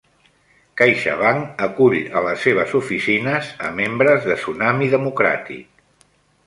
CaixaBank 0.81 1.61
acull 1.67 1.97
a 2.21 2.25
les 2.29 2.47
seves 2.47 2.73
oficines 2.81 3.53
a 3.69 3.71
membres 3.83 4.27
de 4.31 4.43
Tsunami 4.43 4.93
Democràtic 4.99 5.89